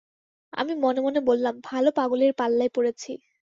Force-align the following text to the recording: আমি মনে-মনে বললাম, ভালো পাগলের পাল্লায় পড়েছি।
আমি 0.53 0.73
মনে-মনে 0.75 1.19
বললাম, 1.27 1.55
ভালো 1.63 1.89
পাগলের 1.97 2.31
পাল্লায় 2.37 2.71
পড়েছি। 2.75 3.11